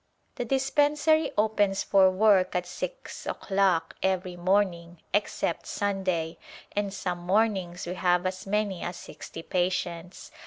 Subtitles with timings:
[0.33, 6.39] The dispensary opens for u'ork at six o'clock every morning except Sunday,
[6.71, 10.31] and some mornings we have as many as sixty patients.